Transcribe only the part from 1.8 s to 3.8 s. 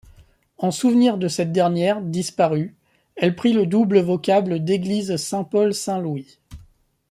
disparue, elle prit le